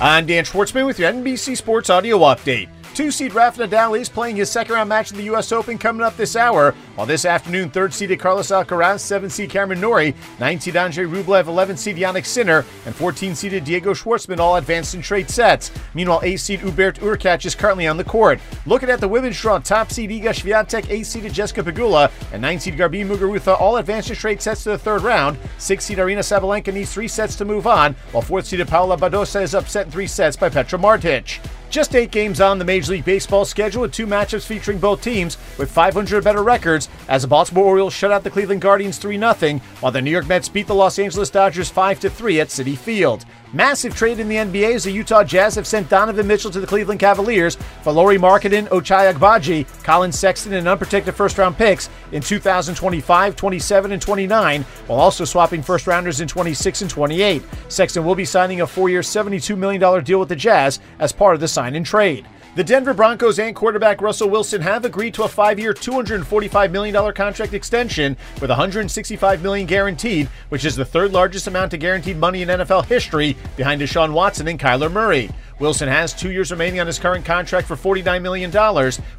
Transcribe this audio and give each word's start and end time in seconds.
I'm 0.00 0.26
Dan 0.26 0.44
Schwartzman 0.44 0.86
with 0.86 1.00
your 1.00 1.12
NBC 1.12 1.56
Sports 1.56 1.90
Audio 1.90 2.18
Update. 2.20 2.68
Two 2.98 3.12
seed 3.12 3.32
Rafa 3.32 3.64
Nadal 3.64 3.96
is 3.96 4.08
playing 4.08 4.34
his 4.34 4.50
second 4.50 4.74
round 4.74 4.88
match 4.88 5.12
in 5.12 5.18
the 5.18 5.22
U.S. 5.26 5.52
Open 5.52 5.78
coming 5.78 6.02
up 6.02 6.16
this 6.16 6.34
hour, 6.34 6.72
while 6.96 7.06
this 7.06 7.24
afternoon, 7.24 7.70
third 7.70 7.94
seeded 7.94 8.18
Carlos 8.18 8.48
Alcaraz, 8.48 8.98
seven 8.98 9.30
seed 9.30 9.50
Cameron 9.50 9.80
Norrie, 9.80 10.16
nine 10.40 10.58
seed 10.58 10.76
Andre 10.76 11.04
Rublev, 11.04 11.46
11 11.46 11.76
seed 11.76 11.96
Jannik 11.96 12.26
Sinner, 12.26 12.66
and 12.86 12.94
14 12.96 13.36
seeded 13.36 13.62
Diego 13.62 13.94
Schwartzman 13.94 14.40
all 14.40 14.56
advanced 14.56 14.96
in 14.96 15.02
straight 15.04 15.30
sets. 15.30 15.70
Meanwhile, 15.94 16.22
eight 16.24 16.40
seed 16.40 16.58
Hubert 16.58 16.98
Hurkacz 16.98 17.46
is 17.46 17.54
currently 17.54 17.86
on 17.86 17.98
the 17.98 18.02
court. 18.02 18.40
Looking 18.66 18.90
at 18.90 18.98
the 18.98 19.06
women's 19.06 19.40
draw, 19.40 19.60
top 19.60 19.92
seed 19.92 20.10
Iga 20.10 20.30
Swiatek, 20.30 20.90
eight 20.90 21.06
seeded 21.06 21.32
Jessica 21.32 21.62
Pegula, 21.62 22.10
and 22.32 22.42
nine 22.42 22.58
seed 22.58 22.76
Garbine 22.76 23.06
Muguruza 23.06 23.60
all 23.60 23.76
advanced 23.76 24.10
in 24.10 24.16
straight 24.16 24.42
sets 24.42 24.64
to 24.64 24.70
the 24.70 24.78
third 24.78 25.02
round. 25.02 25.38
Six 25.58 25.84
seed 25.84 25.98
Aryna 25.98 26.24
Sabalenka 26.24 26.74
needs 26.74 26.92
three 26.92 27.06
sets 27.06 27.36
to 27.36 27.44
move 27.44 27.68
on, 27.68 27.94
while 28.10 28.22
fourth 28.22 28.46
seeded 28.46 28.66
Paula 28.66 28.96
Badosa 28.96 29.40
is 29.40 29.54
upset 29.54 29.86
in 29.86 29.92
three 29.92 30.08
sets 30.08 30.36
by 30.36 30.48
Petra 30.48 30.80
Martic. 30.80 31.38
Just 31.78 31.94
eight 31.94 32.10
games 32.10 32.40
on 32.40 32.58
the 32.58 32.64
Major 32.64 32.90
League 32.90 33.04
Baseball 33.04 33.44
schedule 33.44 33.82
with 33.82 33.92
two 33.92 34.08
matchups 34.08 34.44
featuring 34.44 34.78
both 34.78 35.00
teams 35.00 35.38
with 35.58 35.70
500 35.70 36.24
better 36.24 36.42
records 36.42 36.88
as 37.08 37.22
the 37.22 37.28
Baltimore 37.28 37.66
Orioles 37.66 37.92
shut 37.92 38.10
out 38.10 38.24
the 38.24 38.30
Cleveland 38.30 38.62
Guardians 38.62 38.98
3 38.98 39.16
0, 39.16 39.60
while 39.78 39.92
the 39.92 40.02
New 40.02 40.10
York 40.10 40.26
Mets 40.26 40.48
beat 40.48 40.66
the 40.66 40.74
Los 40.74 40.98
Angeles 40.98 41.30
Dodgers 41.30 41.70
5 41.70 42.00
3 42.00 42.40
at 42.40 42.48
Citi 42.48 42.76
Field. 42.76 43.24
Massive 43.52 43.96
trade 43.96 44.18
in 44.18 44.28
the 44.28 44.36
NBA 44.36 44.74
as 44.74 44.84
the 44.84 44.90
Utah 44.90 45.24
Jazz 45.24 45.54
have 45.54 45.66
sent 45.66 45.88
Donovan 45.88 46.26
Mitchell 46.26 46.50
to 46.50 46.60
the 46.60 46.66
Cleveland 46.66 47.00
Cavaliers 47.00 47.56
for 47.82 47.92
Lauri 47.92 48.18
Markkanen, 48.18 48.68
Ochai 48.68 49.10
Agbaji, 49.10 49.66
Collin 49.82 50.12
Sexton, 50.12 50.52
and 50.52 50.68
unprotected 50.68 51.14
first 51.14 51.38
round 51.38 51.56
picks 51.56 51.88
in 52.12 52.20
2025, 52.20 53.36
27, 53.36 53.92
and 53.92 54.02
29, 54.02 54.62
while 54.86 55.00
also 55.00 55.24
swapping 55.24 55.62
first 55.62 55.86
rounders 55.86 56.20
in 56.20 56.28
26 56.28 56.82
and 56.82 56.90
28. 56.90 57.42
Sexton 57.68 58.04
will 58.04 58.14
be 58.14 58.26
signing 58.26 58.60
a 58.60 58.66
four 58.66 58.90
year, 58.90 59.00
$72 59.00 59.56
million 59.56 60.04
deal 60.04 60.20
with 60.20 60.28
the 60.28 60.36
Jazz 60.36 60.78
as 60.98 61.10
part 61.10 61.34
of 61.34 61.40
the 61.40 61.48
sign 61.68 61.76
and 61.76 61.86
trade. 61.86 62.26
The 62.54 62.64
Denver 62.64 62.94
Broncos 62.94 63.38
and 63.38 63.54
quarterback 63.54 64.00
Russell 64.00 64.30
Wilson 64.30 64.62
have 64.62 64.84
agreed 64.84 65.14
to 65.14 65.22
a 65.22 65.28
five-year, 65.28 65.74
$245 65.74 66.72
million 66.72 67.12
contract 67.12 67.52
extension 67.52 68.16
with 68.40 68.50
165 68.50 69.42
million 69.42 69.66
guaranteed, 69.66 70.26
which 70.48 70.64
is 70.64 70.74
the 70.74 70.84
third 70.84 71.12
largest 71.12 71.46
amount 71.46 71.74
of 71.74 71.80
guaranteed 71.80 72.16
money 72.16 72.42
in 72.42 72.48
NFL 72.48 72.86
history, 72.86 73.36
behind 73.56 73.80
Deshaun 73.80 74.12
Watson 74.12 74.48
and 74.48 74.58
Kyler 74.58 74.90
Murray. 74.90 75.30
Wilson 75.60 75.88
has 75.88 76.12
two 76.12 76.32
years 76.32 76.50
remaining 76.50 76.80
on 76.80 76.86
his 76.86 76.98
current 76.98 77.24
contract 77.24 77.68
for 77.68 77.76
$49 77.76 78.22
million, 78.22 78.50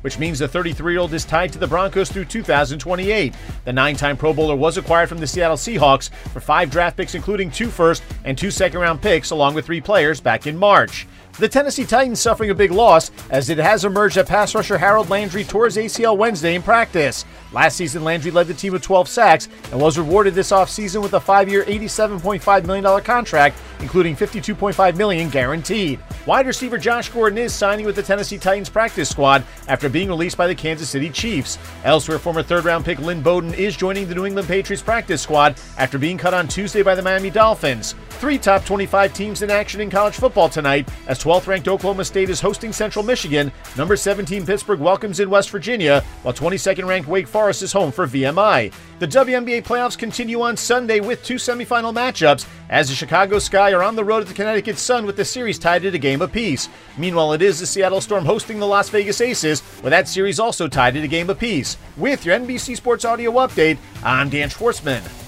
which 0.01 0.19
means 0.19 0.39
the 0.39 0.47
33 0.47 0.93
year 0.93 1.01
old 1.01 1.13
is 1.13 1.23
tied 1.23 1.53
to 1.53 1.59
the 1.59 1.67
Broncos 1.67 2.09
through 2.11 2.25
2028. 2.25 3.33
The 3.63 3.73
nine 3.73 3.95
time 3.95 4.17
Pro 4.17 4.33
Bowler 4.33 4.55
was 4.55 4.77
acquired 4.77 5.07
from 5.07 5.19
the 5.19 5.27
Seattle 5.27 5.57
Seahawks 5.57 6.09
for 6.33 6.39
five 6.39 6.71
draft 6.71 6.97
picks, 6.97 7.15
including 7.15 7.51
two 7.51 7.67
first 7.67 8.03
and 8.25 8.37
two 8.37 8.51
second 8.51 8.81
round 8.81 9.01
picks, 9.01 9.31
along 9.31 9.53
with 9.53 9.65
three 9.65 9.81
players 9.81 10.19
back 10.19 10.47
in 10.47 10.57
March. 10.57 11.05
The 11.39 11.47
Tennessee 11.47 11.85
Titans 11.85 12.19
suffering 12.19 12.49
a 12.49 12.53
big 12.53 12.69
loss 12.69 13.11
as 13.29 13.49
it 13.49 13.59
has 13.59 13.85
emerged 13.85 14.17
that 14.17 14.27
pass 14.27 14.53
rusher 14.53 14.77
Harold 14.77 15.09
Landry 15.09 15.45
tore 15.45 15.65
his 15.65 15.77
ACL 15.77 16.17
Wednesday 16.17 16.53
in 16.53 16.61
practice. 16.61 17.23
Last 17.53 17.77
season, 17.77 18.03
Landry 18.03 18.29
led 18.29 18.47
the 18.47 18.53
team 18.53 18.73
with 18.73 18.81
12 18.81 19.07
sacks 19.07 19.47
and 19.71 19.79
was 19.79 19.97
rewarded 19.97 20.35
this 20.35 20.51
offseason 20.51 21.01
with 21.01 21.13
a 21.13 21.19
five-year, 21.19 21.63
$87.5 21.63 22.65
million 22.65 23.01
contract, 23.03 23.57
including 23.79 24.17
52.5 24.17 24.97
million 24.97 25.29
guaranteed. 25.29 26.01
Wide 26.25 26.45
receiver 26.45 26.77
Josh 26.77 27.07
Gordon 27.07 27.37
is 27.37 27.53
signing 27.53 27.85
with 27.85 27.95
the 27.95 28.03
Tennessee 28.03 28.37
Titans 28.37 28.69
practice 28.69 29.07
squad 29.07 29.45
after 29.69 29.87
being 29.87 30.09
released 30.09 30.37
by 30.37 30.45
the 30.45 30.53
Kansas 30.53 30.89
City 30.89 31.09
Chiefs. 31.09 31.57
Elsewhere, 31.85 32.19
former 32.19 32.43
third-round 32.43 32.83
pick 32.83 32.99
Lynn 32.99 33.21
Bowden 33.21 33.53
is 33.53 33.77
joining 33.77 34.09
the 34.09 34.13
New 34.13 34.25
England 34.25 34.49
Patriots 34.49 34.83
practice 34.83 35.21
squad 35.21 35.55
after 35.77 35.97
being 35.97 36.17
cut 36.17 36.33
on 36.33 36.49
Tuesday 36.49 36.83
by 36.83 36.95
the 36.95 37.01
Miami 37.01 37.29
Dolphins. 37.29 37.95
Three 38.09 38.37
top 38.37 38.65
25 38.65 39.13
teams 39.13 39.41
in 39.41 39.49
action 39.49 39.79
in 39.79 39.89
college 39.89 40.15
football 40.15 40.49
tonight 40.49 40.89
as 41.07 41.17
12th 41.29 41.45
ranked 41.45 41.67
Oklahoma 41.67 42.03
State 42.03 42.31
is 42.31 42.41
hosting 42.41 42.73
Central 42.73 43.05
Michigan. 43.05 43.51
Number 43.77 43.95
17 43.95 44.47
Pittsburgh 44.47 44.79
welcomes 44.79 45.19
in 45.19 45.29
West 45.29 45.51
Virginia, 45.51 46.01
while 46.23 46.33
22nd 46.33 46.87
ranked 46.87 47.07
Wake 47.07 47.27
Forest 47.27 47.61
is 47.61 47.71
home 47.71 47.91
for 47.91 48.07
VMI. 48.07 48.73
The 48.97 49.07
WNBA 49.07 49.61
playoffs 49.61 49.95
continue 49.95 50.41
on 50.41 50.57
Sunday 50.57 50.99
with 50.99 51.23
two 51.23 51.35
semifinal 51.35 51.93
matchups 51.93 52.47
as 52.71 52.89
the 52.89 52.95
Chicago 52.95 53.37
Sky 53.37 53.73
are 53.73 53.83
on 53.83 53.95
the 53.95 54.03
road 54.03 54.23
at 54.23 54.27
the 54.27 54.33
Connecticut 54.33 54.79
Sun 54.79 55.05
with 55.05 55.17
the 55.17 55.23
series 55.23 55.59
tied 55.59 55.85
at 55.85 55.93
a 55.93 55.99
game 55.99 56.23
apiece. 56.23 56.67
Meanwhile, 56.97 57.33
it 57.33 57.43
is 57.43 57.59
the 57.59 57.67
Seattle 57.67 58.01
Storm 58.01 58.25
hosting 58.25 58.57
the 58.57 58.65
Las 58.65 58.89
Vegas 58.89 59.21
Aces, 59.21 59.61
with 59.83 59.91
that 59.91 60.07
series 60.07 60.39
also 60.39 60.67
tied 60.67 60.97
at 60.97 61.03
a 61.03 61.07
game 61.07 61.29
apiece. 61.29 61.77
With 61.95 62.25
your 62.25 62.39
NBC 62.39 62.75
Sports 62.75 63.05
Audio 63.05 63.31
update, 63.33 63.77
I'm 64.03 64.29
Dan 64.29 64.49
Schwartzman. 64.49 65.18